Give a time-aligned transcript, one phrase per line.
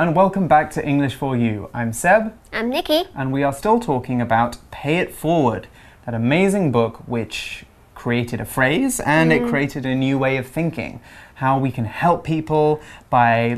[0.00, 1.68] And welcome back to English for You.
[1.74, 2.32] I'm Seb.
[2.54, 3.04] I'm Nikki.
[3.14, 5.68] And we are still talking about Pay It Forward,
[6.06, 9.36] that amazing book which created a phrase and mm.
[9.36, 11.02] it created a new way of thinking.
[11.34, 13.48] How we can help people by,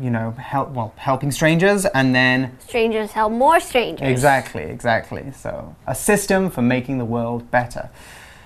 [0.00, 4.08] you know, help well helping strangers and then strangers help more strangers.
[4.08, 5.30] Exactly, exactly.
[5.32, 7.90] So a system for making the world better.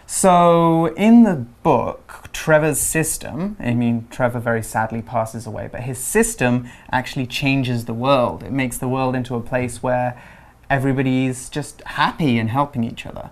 [0.06, 5.98] So, in the book, Trevor's system, I mean, Trevor very sadly passes away, but his
[5.98, 8.42] system actually changes the world.
[8.42, 10.20] It makes the world into a place where
[10.69, 13.30] everybody's just happy and helping each other.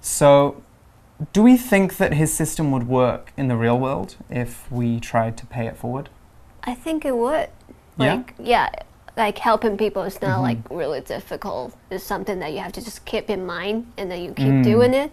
[0.00, 0.62] So,
[1.32, 5.36] do we think that his system would work in the real world if we tried
[5.38, 6.08] to pay it forward?
[6.64, 7.50] I think it would.
[7.98, 8.70] Like, yeah.
[8.70, 8.82] yeah
[9.16, 10.48] like helping people is not mm -hmm.
[10.48, 11.72] like really difficult.
[11.90, 14.62] It's something that you have to just keep in mind and then you keep mm.
[14.62, 15.10] doing it.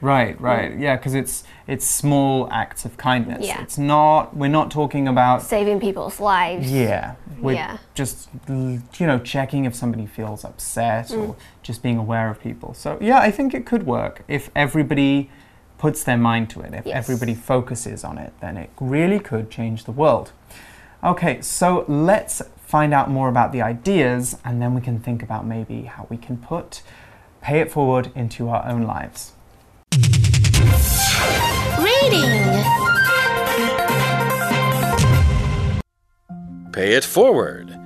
[0.00, 0.72] Right, right.
[0.72, 0.80] Mm.
[0.80, 3.46] Yeah, because it's it's small acts of kindness.
[3.46, 3.62] Yeah.
[3.62, 6.70] It's not we're not talking about saving people's lives.
[6.70, 7.14] Yeah.
[7.40, 7.78] We're yeah.
[7.94, 11.28] just you know checking if somebody feels upset mm.
[11.28, 12.74] or just being aware of people.
[12.74, 15.30] So, yeah, I think it could work if everybody
[15.78, 16.74] puts their mind to it.
[16.74, 16.96] If yes.
[16.96, 20.32] everybody focuses on it, then it really could change the world.
[21.02, 25.46] Okay, so let's find out more about the ideas and then we can think about
[25.46, 26.82] maybe how we can put
[27.44, 29.33] pay it forward into our own lives.
[31.78, 32.64] Reading
[36.72, 37.78] Pay it forward.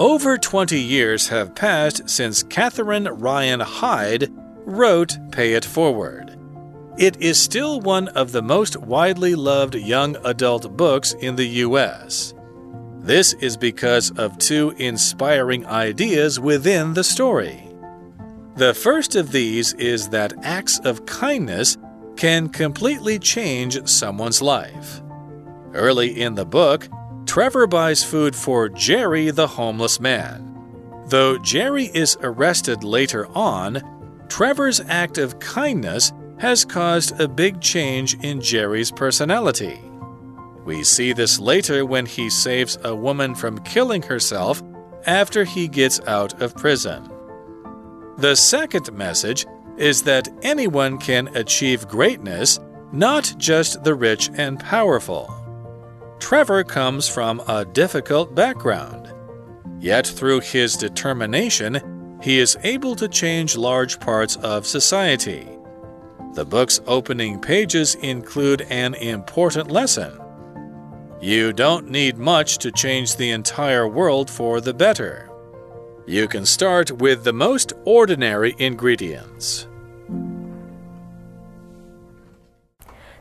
[0.00, 4.32] Over 20 years have passed since Catherine Ryan Hyde
[4.64, 6.36] wrote Pay It Forward.
[6.98, 12.34] It is still one of the most widely loved young adult books in the U.S.
[12.98, 17.71] This is because of two inspiring ideas within the story.
[18.54, 21.78] The first of these is that acts of kindness
[22.16, 25.00] can completely change someone's life.
[25.72, 26.86] Early in the book,
[27.24, 30.54] Trevor buys food for Jerry, the homeless man.
[31.06, 33.80] Though Jerry is arrested later on,
[34.28, 39.80] Trevor's act of kindness has caused a big change in Jerry's personality.
[40.64, 44.62] We see this later when he saves a woman from killing herself
[45.06, 47.11] after he gets out of prison.
[48.18, 49.46] The second message
[49.76, 52.60] is that anyone can achieve greatness,
[52.92, 55.34] not just the rich and powerful.
[56.20, 59.12] Trevor comes from a difficult background.
[59.80, 65.48] Yet, through his determination, he is able to change large parts of society.
[66.34, 70.20] The book's opening pages include an important lesson.
[71.20, 75.31] You don't need much to change the entire world for the better.
[76.06, 79.68] You can start with the most ordinary ingredients.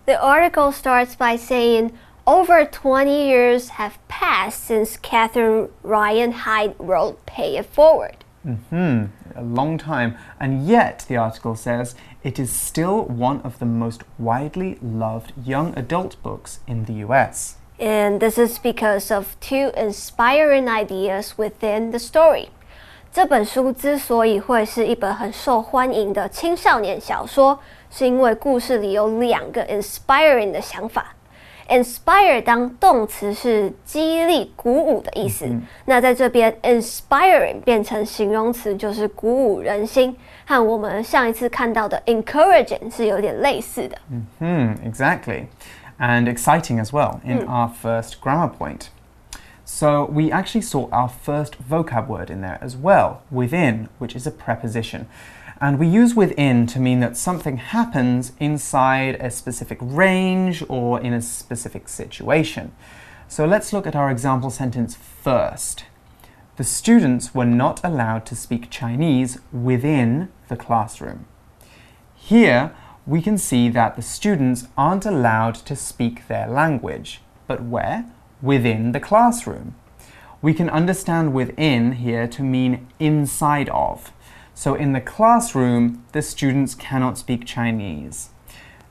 [0.08, 1.94] The article starts by saying
[2.26, 8.26] over 20 years have passed since Catherine Ryan Hyde wrote Pay It Forward.
[8.44, 9.06] Mm hmm,
[9.36, 10.18] a long time.
[10.40, 11.94] And yet, the article says,
[12.24, 17.58] it is still one of the most widely loved young adult books in the US.
[17.80, 22.50] And this is because of two inspiring ideas within the story.
[23.14, 31.08] 这本书之所以会是一本很受欢迎的青少年小说，是因为故事里有两个 inspiring 的想法。
[31.68, 35.46] inspire 当动词是激励、鼓舞的意思，
[35.84, 43.98] 那在这边 inspiring 变成形容词就是鼓舞人心，和我们上一次看到的 encouraging 是有点类似的。
[44.10, 45.48] 嗯哼，exactly,
[46.00, 48.86] and exciting as well in our first grammar point.
[49.66, 54.28] So we actually saw our first vocab word in there as well, within, which is
[54.28, 55.08] a preposition.
[55.60, 61.14] And we use within to mean that something happens inside a specific range or in
[61.14, 62.72] a specific situation.
[63.28, 65.86] So let's look at our example sentence first.
[66.58, 71.28] The students were not allowed to speak Chinese within the classroom.
[72.16, 72.76] Here,
[73.06, 77.22] we can see that the students aren't allowed to speak their language.
[77.48, 78.06] But where?
[78.42, 79.76] Within the classroom.
[80.42, 84.12] We can understand within here to mean inside of.
[84.54, 88.30] So in the classroom, the students cannot speak Chinese.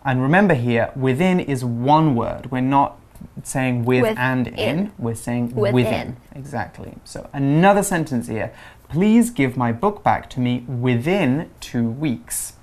[0.04, 2.50] And remember here, within is one word.
[2.50, 2.98] We're not
[3.42, 4.58] saying with, with and in.
[4.58, 4.92] in.
[4.98, 5.74] We're saying within.
[5.74, 6.16] within.
[6.34, 6.94] Exactly.
[7.04, 8.52] So another sentence here.
[8.88, 12.54] Please give my book back to me within two weeks.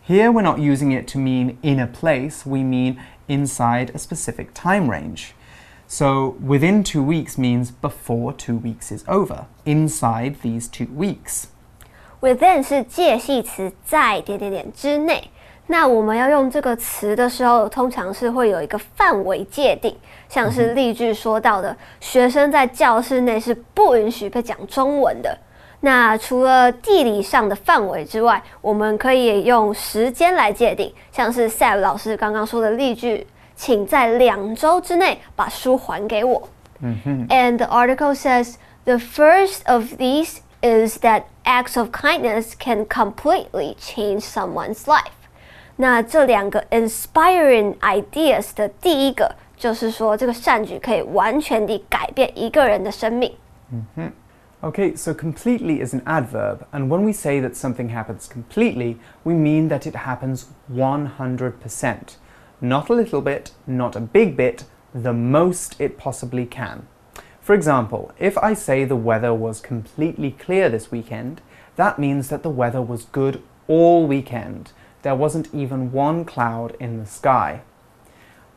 [0.00, 4.54] Here we're not using it to mean in a place, we mean inside a specific
[4.54, 5.34] time range.
[5.88, 11.44] So within two weeks means before two weeks is over, inside these two weeks.
[12.20, 15.30] Within 是介系词，在点点点之内。
[15.68, 19.96] 那我们要用这个词的时候，通常是会有一个范围界定，
[20.28, 25.38] 像是例句说到的，学生在教室内是不允许被讲中文的。
[25.80, 36.49] 那除了地理上的范围之外，我们可以用时间来界定，像是 Sam 老师刚刚说的例句，请在两周之内把书还给我。
[36.79, 37.27] 嗯哼。
[37.29, 38.55] And the article says
[38.85, 45.11] the first of these is that acts of kindness can completely change someone's life.
[45.75, 53.31] 那这两个 inspiring ideas 的第一个就是说，这个善举可以完全地改变一个人的生命。
[53.71, 54.11] 嗯哼。
[54.63, 59.69] Okay, so completely is an adverb, and when we say that something happens completely, we mean
[59.69, 61.95] that it happens 100%.
[62.60, 64.64] Not a little bit, not a big bit,
[64.94, 66.88] the most it possibly can.
[67.40, 71.40] For example, if I say the weather was completely clear this weekend,
[71.76, 74.72] that means that the weather was good all weekend
[75.06, 77.60] there wasn't even one cloud in the sky.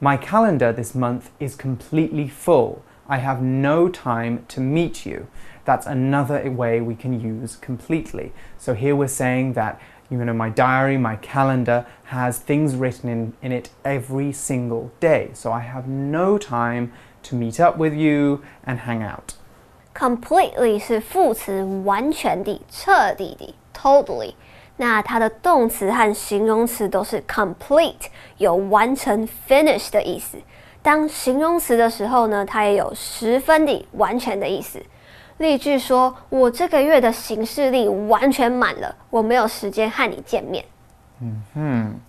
[0.01, 2.83] My calendar this month is completely full.
[3.07, 5.27] I have no time to meet you.
[5.63, 8.33] That's another way we can use completely.
[8.57, 9.79] So here we're saying that
[10.10, 15.30] you know my diary, my calendar has things written in, in it every single day.
[15.34, 16.92] So I have no time
[17.24, 19.34] to meet up with you and hang out.
[19.94, 24.34] Completely 是副词，完全地、彻底地，totally。
[24.76, 28.08] 那它的动词和形容词都是 complete，
[28.38, 30.36] 有完成 finish 的意思。
[30.82, 34.82] 当形容词的时候呢，它也有十分的完全的意思。
[35.38, 40.64] 例句说：“我这个月的行事历完全满了，我没有时间和你见面。”
[41.54, 42.00] Hmm.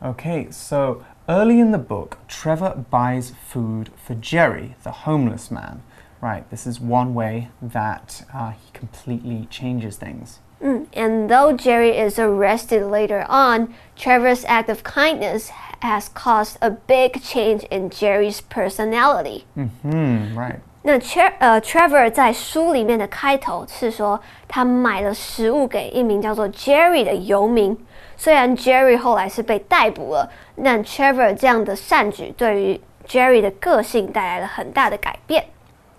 [0.00, 5.78] Okay, so early in the book, Trevor buys food for Jerry, the homeless man.
[6.20, 10.38] Right, this is one way that uh, he completely changes things.
[10.62, 10.86] Mm.
[10.94, 15.50] And though Jerry is arrested later on, Trevor's act of kindness
[15.80, 19.44] has caused a big change in Jerry's personality.
[19.56, 20.60] Mm-hmm, right.
[20.82, 27.76] 那 Tre 呃 Trevor 在书里面的开头是说，他买了食物给一名叫做 Jerry 的游民。
[28.16, 30.30] 虽然 Jerry 后来是被逮捕了，
[30.62, 35.46] 但 Trevor 这样的善举对于 Jerry 的个性带来了很大的改变。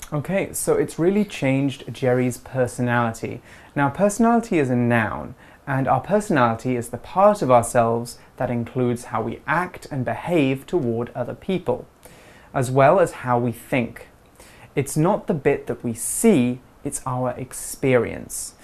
[0.09, 3.39] Okay, so it's really changed Jerry's personality.
[3.73, 5.33] Now, personality is a noun,
[5.65, 10.65] and our personality is the part of ourselves that includes how we act and behave
[10.65, 11.81] toward other people,
[12.53, 14.07] as well as how we think.
[14.74, 18.54] It's not the bit that we see, it's our experience.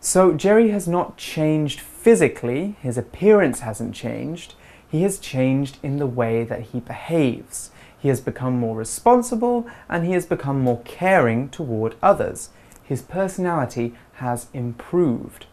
[0.00, 4.54] So, Jerry has not changed physically, his appearance hasn't changed,
[4.94, 7.70] he has changed in the way that he behaves.
[7.98, 12.50] He has become more responsible and he has become more caring toward others.
[12.82, 15.46] His personality has improved.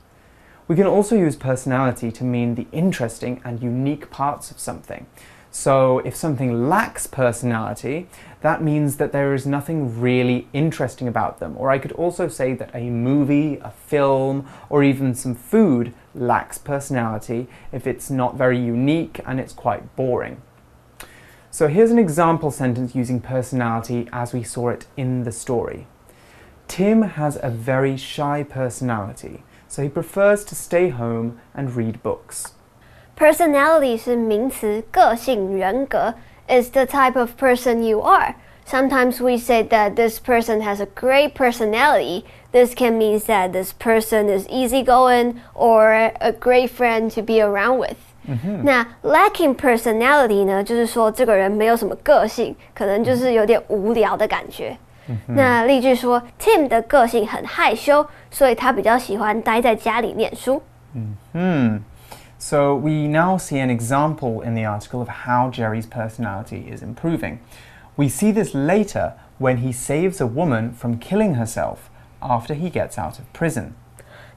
[0.67, 5.07] We can also use personality to mean the interesting and unique parts of something.
[5.53, 8.08] So, if something lacks personality,
[8.39, 11.55] that means that there is nothing really interesting about them.
[11.58, 16.58] Or I could also say that a movie, a film, or even some food lacks
[16.58, 20.41] personality if it's not very unique and it's quite boring.
[21.51, 25.86] So here's an example sentence using personality as we saw it in the story.
[26.70, 32.53] Tim has a very shy personality, so he prefers to stay home and read books.
[33.18, 36.14] Personality 是名词，个性、人格
[36.49, 38.35] is the type of person you are.
[38.66, 42.25] Sometimes we say that this person has a great personality.
[42.52, 47.78] This can mean that this person is easygoing or a great friend to be around
[47.78, 47.96] with.
[48.64, 54.76] 那 lacking personality 呢，就是说这个人没有什么个性，可能就是有点无聊的感觉。
[55.28, 60.61] 那例句说，Tim 的个性很害羞，所以他比较喜欢待在家里念书。
[61.32, 61.78] Hmm.
[62.40, 67.38] So we now see an example in the article of how Jerry's personality is improving.
[67.96, 72.99] We see this later when he saves a woman from killing herself after he gets
[72.99, 73.73] out of prison.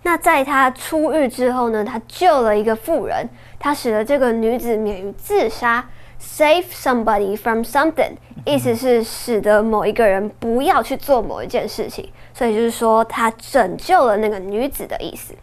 [0.04, 5.86] 那在他出狱之后呢，他救了一个妇人，他使得这个女子免于自杀。
[6.22, 15.34] Save somebody from something，意思是使得某一个人不要去做某一件事情，所以就是说他拯救了那个女子的意思。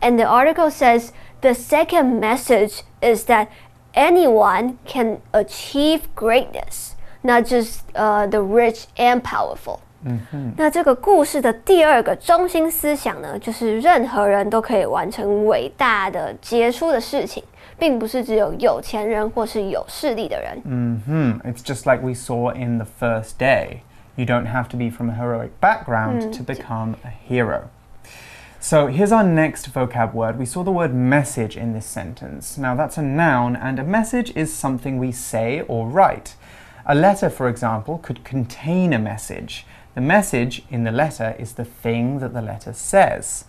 [0.00, 1.08] And the article says
[1.40, 3.48] the second message is that
[3.94, 9.80] anyone can achieve greatness, not just uh, the rich and powerful.
[10.56, 17.42] 那这个故事的第二个中心思想呢，就是任何人都可以完成伟大的、杰出的事情，
[17.78, 20.60] 并不是只有有钱人或是有势力的人。
[20.64, 23.78] 嗯哼，It's just like we saw in the first day.
[24.16, 27.62] You don't have to be from a heroic background to become a hero.
[28.61, 30.37] So here's our next vocab word.
[30.37, 32.57] We saw the word message in this sentence.
[32.57, 36.35] Now that's a noun, and a message is something we say or write.
[36.85, 39.65] A letter, for example, could contain a message.
[39.95, 43.45] The message in the letter is the thing that the letter says.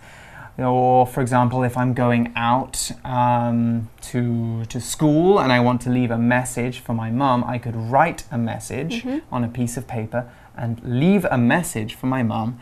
[0.57, 5.89] Or, for example, if I'm going out um, to, to school and I want to
[5.89, 9.21] leave a message for my mum, I could write a message Mhm.
[9.31, 12.59] on a piece of paper and leave a message for my mum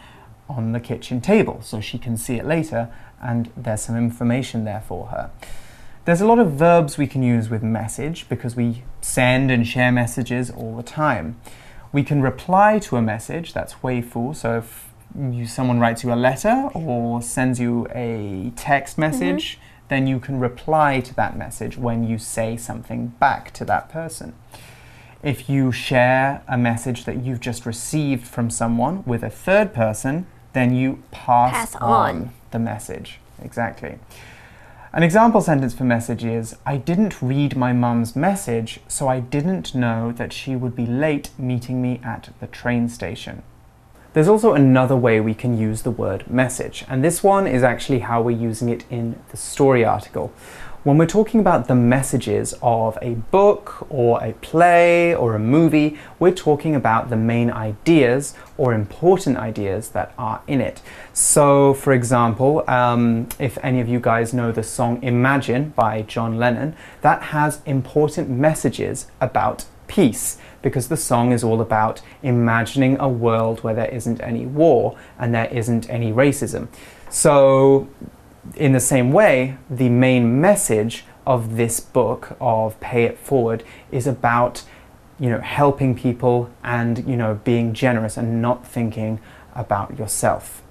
[0.50, 2.90] on the kitchen table so she can see it later
[3.22, 5.30] and there's some information there for her.
[6.06, 9.92] There's a lot of verbs we can use with message because we send and share
[9.92, 11.40] messages all the time.
[11.92, 14.34] We can reply to a message, that's 回复.
[14.34, 19.02] So if you, someone writes you a letter or sends you a text mm-hmm.
[19.02, 23.90] message, then you can reply to that message when you say something back to that
[23.90, 24.34] person.
[25.22, 30.28] If you share a message that you've just received from someone with a third person,
[30.54, 32.32] then you pass, Pass on.
[32.52, 33.20] the message.
[33.42, 34.00] Exactly.
[34.92, 39.76] An example sentence for message is I didn't read my mum's message, so I didn't
[39.76, 43.44] know that she would be late meeting me at the train station.
[44.14, 48.00] There's also another way we can use the word message, and this one is actually
[48.00, 50.34] how we're using it in the story article.
[50.86, 56.00] When we're talking about the messages of a book or a play or a movie,
[56.20, 60.82] we're talking about the main ideas or important ideas that are in it.
[61.12, 66.38] So, for example, um, if any of you guys know the song Imagine by John
[66.38, 73.10] Lennon, that has important messages about peace because the song is all about imagining a
[73.10, 76.70] world where there isn't any war and there isn't any racism.
[77.10, 77.90] So,
[78.57, 84.07] in the same way, the main message of this book of Pay It Forward is
[84.07, 84.63] about
[85.19, 89.19] you know helping people and you know being generous and not thinking
[89.55, 90.63] about yourself.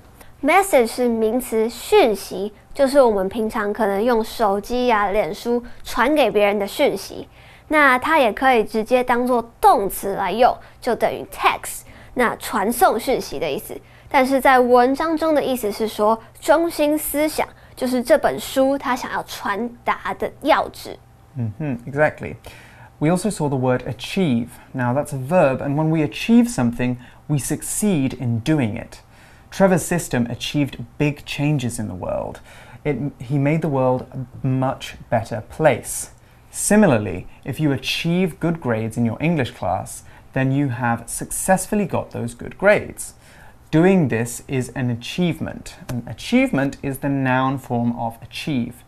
[0.41, 7.27] Message 是名词，讯息就是我们平常可能用手机呀、脸书传给别人的讯息。
[7.69, 11.83] 那它也可以直接当做动词来用，就等于 text，
[12.15, 13.73] 那传送讯息的意思。
[14.09, 20.97] 但是在文章中的意思是说，中心思想 就是这本书它想要传达的要旨。
[21.35, 22.35] hmm exactly.
[22.99, 24.49] We also saw the word achieve.
[24.73, 29.01] Now, that's a verb, and when we achieve something, we succeed in doing it.
[29.51, 32.39] Trevor's system achieved big changes in the world.
[32.85, 36.11] It, he made the world a much better place.
[36.49, 42.11] Similarly, if you achieve good grades in your English class, then you have successfully got
[42.11, 43.15] those good grades.
[43.70, 45.76] Doing this is an achievement.
[45.90, 48.82] An achievement is the noun form of achieve.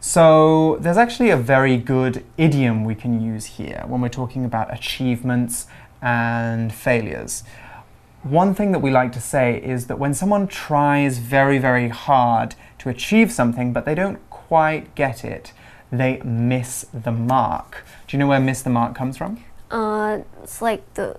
[0.00, 4.72] So, there's actually a very good idiom we can use here when we're talking about
[4.72, 5.66] achievements
[6.00, 7.44] and failures.
[8.22, 12.54] One thing that we like to say is that when someone tries very, very hard
[12.78, 15.52] to achieve something but they don't quite get it,
[15.92, 17.84] they miss the mark.
[18.06, 19.44] Do you know where miss the mark comes from?
[19.70, 21.18] Uh, it's like the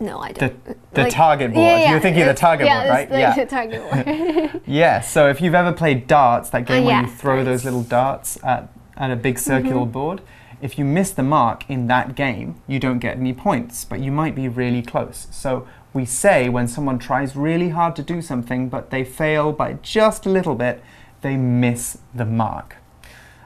[0.00, 0.94] no, I The, don't.
[0.94, 1.64] the Like- target board.
[1.66, 3.10] Yeah, yeah, You're thinking of the target yeah, board, right?
[3.10, 3.34] like yeah.
[3.34, 4.60] the target board.
[4.66, 7.82] Yeah, so if you've ever played darts, that game Oh, where you throw those little
[7.82, 9.92] darts at, at a big circular mm-hmm.
[9.92, 10.22] board,
[10.60, 14.12] if you miss the mark in that game, you don't get any points, but you
[14.12, 15.26] might be really close.
[15.30, 19.74] So we say when someone tries really hard to do something, but they fail by
[19.82, 20.82] just a little bit,
[21.20, 22.76] they miss the mark.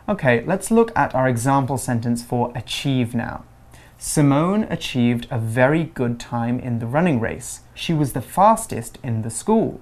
[0.08, 3.44] Okay, let's look at our example sentence for achieve now.
[3.98, 7.60] Simone achieved a very good time in the running race.
[7.74, 9.80] She was the fastest in the school.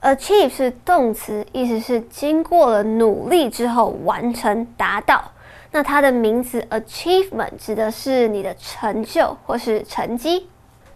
[0.00, 5.22] Achieve 是动词，意思是经过了努力之后完成、达到。
[5.70, 10.48] 那它的名词 achievement 指的是你的成就或是成绩。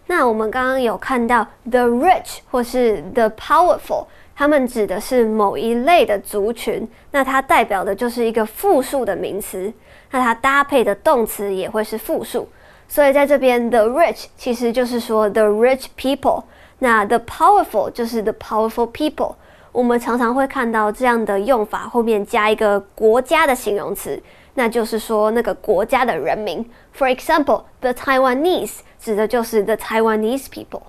[0.07, 4.05] 那我们刚刚有看到 the rich 或是 the powerful，
[4.35, 9.71] 它们指的是某一类的族群，那它代表的就是一个复数的名词，
[10.11, 12.47] 那它搭配的动词也会是复数。
[12.87, 16.43] 所以在这边 the rich 其实就是说 the rich people。
[16.79, 19.35] 那 the powerful 就是 the powerful people。
[19.71, 24.21] 我们常常会看到这样的用法，后面加一个国家的形容词，
[24.55, 26.65] 那就是说那个国家的人民。
[26.97, 30.83] For example, the Taiwanese 指的就是 the Taiwanese people.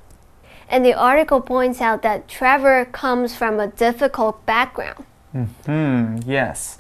[0.71, 5.05] And the article points out that Trevor comes from a difficult background.
[5.65, 6.77] Hmm, yes.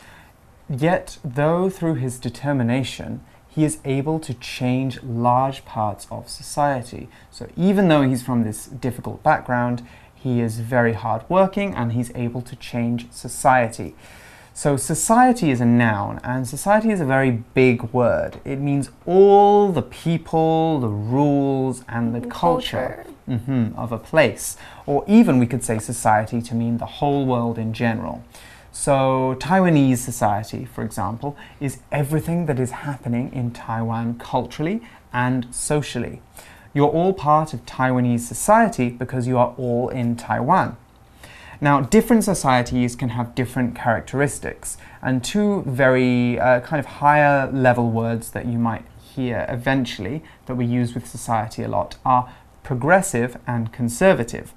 [0.68, 7.08] Yet, though through his determination, he is able to change large parts of society.
[7.30, 12.42] So, even though he's from this difficult background, he is very hardworking and he's able
[12.42, 13.94] to change society.
[14.52, 18.40] So, society is a noun, and society is a very big word.
[18.44, 23.04] It means all the people, the rules, and the culture.
[23.04, 23.40] Culture.
[23.46, 24.56] mhm, of a place,
[24.86, 28.24] or even we could say society to mean the whole world in general.
[28.80, 34.82] So, Taiwanese society, for example, is everything that is happening in Taiwan culturally
[35.12, 36.22] and socially.
[36.72, 40.76] You're all part of Taiwanese society because you are all in Taiwan.
[41.60, 47.90] Now, different societies can have different characteristics, and two very uh, kind of higher level
[47.90, 52.32] words that you might hear eventually that we use with society a lot are
[52.62, 54.54] progressive and conservative.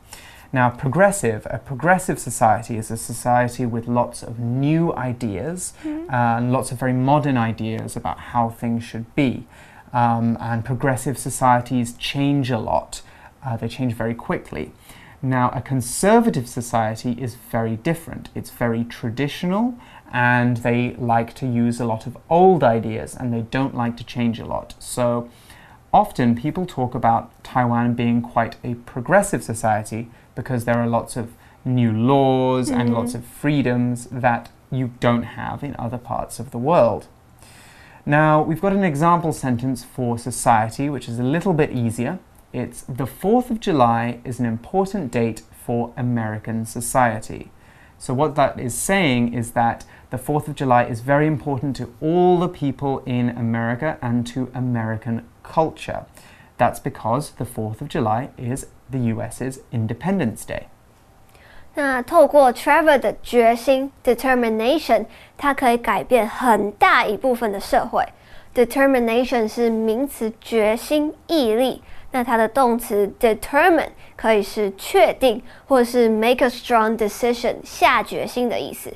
[0.53, 6.11] Now, progressive, a progressive society is a society with lots of new ideas mm.
[6.11, 9.47] and lots of very modern ideas about how things should be.
[9.93, 13.01] Um, and progressive societies change a lot,
[13.45, 14.71] uh, they change very quickly.
[15.21, 18.29] Now, a conservative society is very different.
[18.33, 19.75] It's very traditional
[20.11, 24.03] and they like to use a lot of old ideas and they don't like to
[24.03, 24.73] change a lot.
[24.79, 25.29] So,
[25.93, 31.33] often people talk about Taiwan being quite a progressive society because there are lots of
[31.65, 32.73] new laws mm.
[32.73, 32.97] and mm-hmm.
[32.97, 37.07] lots of freedoms that you don't have in other parts of the world.
[38.05, 42.19] Now, we've got an example sentence for society, which is a little bit easier.
[42.51, 47.51] It's the 4th of July is an important date for American society.
[47.99, 51.93] So, what that is saying is that the 4th of July is very important to
[52.01, 56.04] all the people in America and to American culture.
[56.58, 60.64] That's because the 4th of July is the US's Independence Day.
[61.74, 65.04] 那透过 Trevor 的决心 determination，
[65.36, 68.02] 它可以改变很大一部分的社会。
[68.54, 71.82] determination 是名词，决心、毅力。
[72.12, 78.90] 那它的动词 determine 可以是确定，或是 make a strong decision 下决心的意思。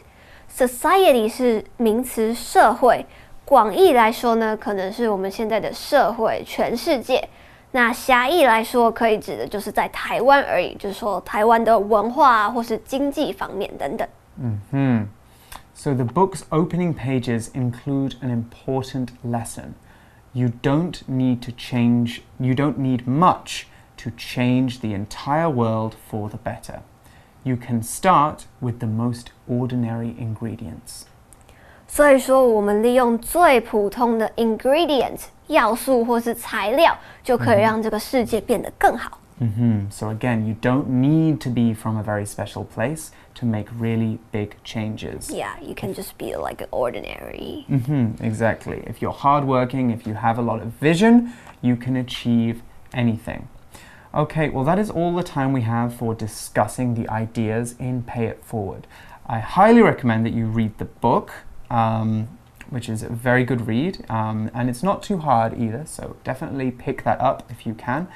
[0.50, 3.04] society 是名词，社会。
[3.44, 7.28] 广义来说呢，可能是我们现在的社会，全世界。
[7.72, 14.08] 那狭义来说，可以指的就是在台湾而已，就是说台湾的文化或是经济方面等等。
[14.38, 15.08] 嗯哼。
[15.74, 19.74] So the book's opening pages include an important lesson.
[20.32, 23.64] You don't need to change, you don't need much
[23.98, 26.80] to change the entire world for the better.
[27.42, 31.06] You can start with the most ordinary ingredients.
[31.94, 39.18] 所以说，我们利用最普通的 ingredient 要素或是材料，就可以让这个世界变得更好。
[39.38, 39.90] Mm -hmm.
[39.90, 44.18] So again, you don't need to be from a very special place to make really
[44.30, 45.34] big changes.
[45.34, 47.64] Yeah, you can just be like an ordinary.
[47.68, 48.24] Mm -hmm.
[48.24, 48.82] Exactly.
[48.86, 51.32] If you're hardworking, if you have a lot of vision,
[51.62, 52.60] you can achieve
[52.92, 53.48] anything.
[54.12, 58.26] Okay, well, that is all the time we have for discussing the ideas in Pay
[58.26, 58.86] It Forward.
[59.26, 61.30] I highly recommend that you read the book
[61.69, 62.27] um,
[62.69, 66.71] which is a very good read, um, and it's not too hard either, so definitely
[66.71, 68.07] pick that up if you can.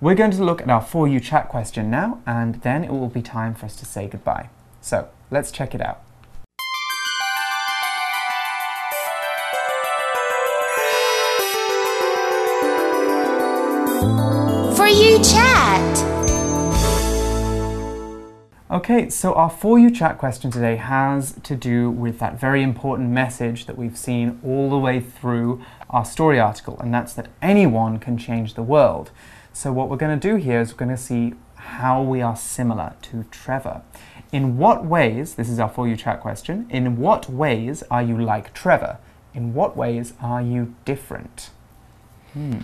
[0.00, 3.08] We're going to look at our For You chat question now, and then it will
[3.08, 4.50] be time for us to say goodbye.
[4.80, 6.03] So let's check it out.
[18.74, 23.10] Okay, so our For You chat question today has to do with that very important
[23.10, 28.00] message that we've seen all the way through our story article, and that's that anyone
[28.00, 29.12] can change the world.
[29.52, 32.34] So, what we're going to do here is we're going to see how we are
[32.34, 33.82] similar to Trevor.
[34.32, 38.20] In what ways, this is our For You chat question, in what ways are you
[38.20, 38.98] like Trevor?
[39.34, 41.50] In what ways are you different?
[42.32, 42.58] Hmm.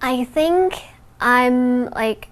[0.00, 0.80] I think
[1.20, 2.28] I'm like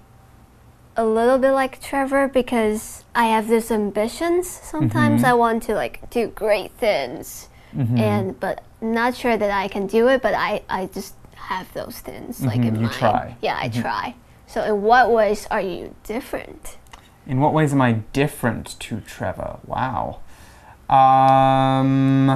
[0.97, 4.47] a little bit like Trevor because I have these ambitions.
[4.47, 5.31] Sometimes mm -hmm.
[5.31, 8.01] I want to like do great things, mm -hmm.
[8.01, 10.21] and but not sure that I can do it.
[10.21, 12.67] But I I just have those things like mm -hmm.
[12.67, 12.93] in you mind.
[12.93, 13.35] try.
[13.41, 13.81] Yeah, I mm-hmm.
[13.81, 14.13] try.
[14.47, 16.77] So in what ways are you different?
[17.25, 19.59] In what ways am I different to Trevor?
[19.65, 20.19] Wow.
[20.89, 22.27] Um,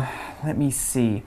[0.43, 1.24] let me see.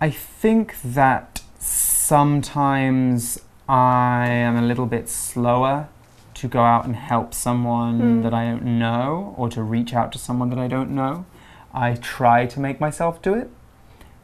[0.00, 0.10] I
[0.40, 5.88] think that sometimes I am a little bit slower
[6.34, 8.22] to go out and help someone mm.
[8.22, 11.26] that I don't know or to reach out to someone that I don't know.
[11.72, 13.50] I try to make myself do it,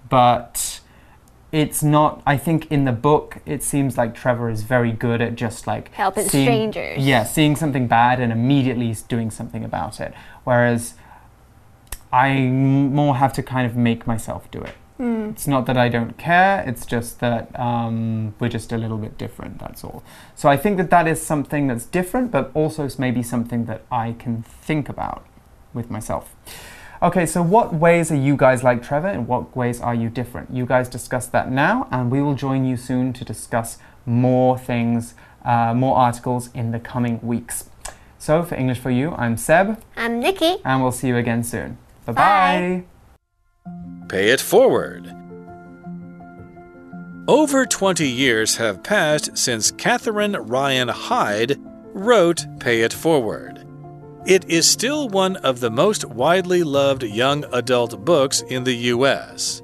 [0.09, 0.81] but
[1.53, 2.23] it's not.
[2.25, 5.93] I think in the book, it seems like Trevor is very good at just like
[5.93, 7.05] helping seeing, strangers.
[7.05, 10.15] Yeah, seeing something bad and immediately doing something about it.
[10.45, 10.95] Whereas
[12.13, 14.75] I more have to kind of make myself do it.
[15.01, 15.31] Mm.
[15.31, 19.17] It's not that I don't care, it's just that um, we're just a little bit
[19.17, 20.03] different, that's all.
[20.35, 24.13] So I think that that is something that's different, but also maybe something that I
[24.19, 25.25] can think about
[25.73, 26.35] with myself.
[27.03, 30.51] Okay, so what ways are you guys like Trevor and what ways are you different?
[30.55, 35.15] You guys discuss that now, and we will join you soon to discuss more things
[35.45, 37.71] uh, more articles in the coming weeks.
[38.19, 40.57] So, for English for You, I'm Seb, I'm Nikki.
[40.63, 41.79] and we'll see you again soon.
[42.05, 42.23] Bye Bye.
[42.83, 43.00] bye.
[44.11, 45.15] Pay it forward.
[47.29, 51.61] Over 20 years have passed since Catherine Ryan Hyde
[51.95, 53.65] wrote Pay It Forward.
[54.27, 59.63] It is still one of the most widely loved young adult books in the U.S.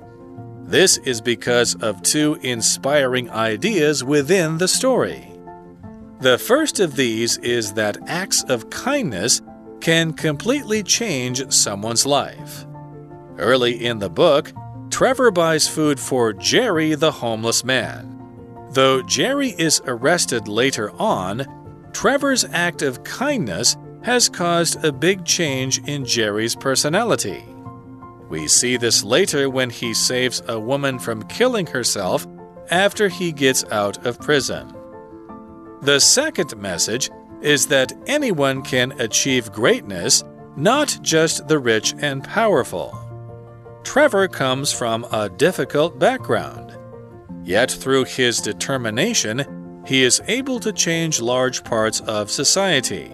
[0.63, 5.29] This is because of two inspiring ideas within the story.
[6.21, 9.43] The first of these is that acts of kindness
[9.81, 12.65] can completely change someone's life.
[13.39, 14.53] Early in the book,
[14.91, 18.13] Trevor buys food for Jerry, the homeless man.
[18.71, 21.47] Though Jerry is arrested later on,
[21.93, 27.45] Trevor's act of kindness has caused a big change in Jerry's personality.
[28.29, 32.27] We see this later when he saves a woman from killing herself
[32.71, 34.75] after he gets out of prison.
[35.83, 40.25] The second message is that anyone can achieve greatness,
[40.57, 43.06] not just the rich and powerful.
[43.87, 46.77] Trevor comes from a difficult background.
[47.45, 53.13] Yet, through his determination, he is able to change large parts of society.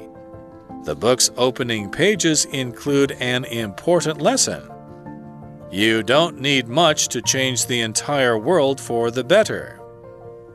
[0.85, 4.67] The book's opening pages include an important lesson.
[5.71, 9.79] You don't need much to change the entire world for the better.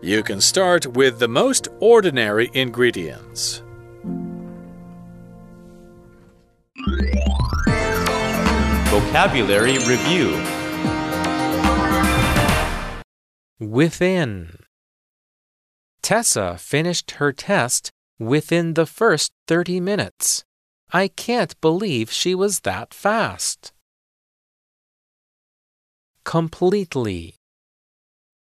[0.02, 3.62] You can start with the most ordinary ingredients.
[8.98, 10.32] Vocabulary Review
[13.60, 14.58] Within.
[16.02, 20.44] Tessa finished her test within the first 30 minutes.
[20.92, 23.72] I can't believe she was that fast.
[26.24, 27.36] Completely.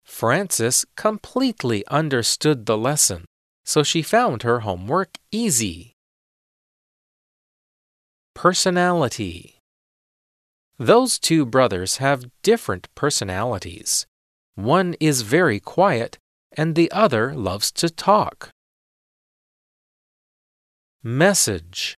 [0.04, 3.26] Frances completely understood the lesson,
[3.64, 5.94] so she found her homework easy.
[8.34, 9.61] Personality.
[10.78, 14.06] Those two brothers have different personalities.
[14.54, 16.18] One is very quiet,
[16.56, 18.50] and the other loves to talk.
[21.02, 21.96] Message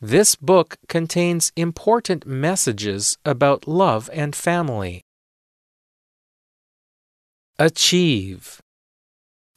[0.00, 5.02] This book contains important messages about love and family.
[7.58, 8.60] Achieve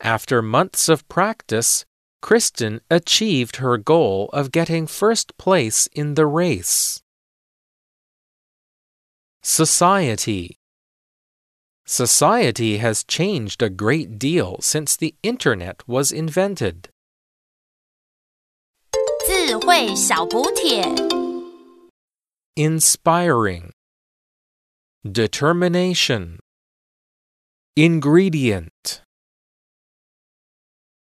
[0.01, 1.85] After months of practice,
[2.21, 7.02] Kristen achieved her goal of getting first place in the race.
[9.42, 10.56] Society
[11.86, 16.90] Society has changed a great deal since the Internet was invented.
[19.26, 20.84] 智慧小补帖。
[22.56, 23.70] Inspiring.
[25.02, 26.38] Determination.
[27.74, 29.01] Ingredient.